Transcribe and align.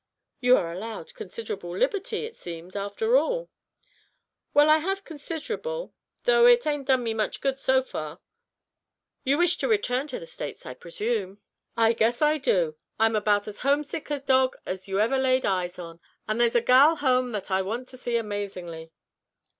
"You 0.39 0.57
are 0.57 0.71
allowed 0.71 1.13
considerable 1.13 1.77
liberty, 1.77 2.25
it 2.25 2.35
seems, 2.35 2.75
after 2.75 3.15
all." 3.17 3.51
"Well, 4.51 4.67
I 4.67 4.79
have 4.79 5.03
considerable, 5.03 5.93
though 6.23 6.47
it 6.47 6.63
hain't 6.63 6.87
done 6.87 7.03
me 7.03 7.13
much 7.13 7.39
good 7.39 7.59
so 7.59 7.83
fur." 7.83 8.17
"You 9.23 9.37
wish 9.37 9.59
to 9.59 9.67
return 9.67 10.07
to 10.07 10.17
the 10.17 10.25
States, 10.25 10.65
I 10.65 10.73
presume." 10.73 11.39
"I 11.77 11.93
guess 11.93 12.19
I 12.19 12.39
do; 12.39 12.77
I 12.97 13.05
am 13.05 13.15
about 13.15 13.47
as 13.47 13.59
homesick 13.59 14.09
a 14.09 14.19
dog 14.19 14.55
as 14.65 14.87
you 14.87 14.99
ever 14.99 15.19
laid 15.19 15.45
eyes 15.45 15.77
on, 15.77 15.99
and 16.27 16.39
there's 16.41 16.55
a 16.55 16.61
gal 16.61 16.95
home 16.95 17.29
that 17.33 17.51
I 17.51 17.61
want 17.61 17.87
to 17.89 17.95
see 17.97 18.17
amazingly." 18.17 18.91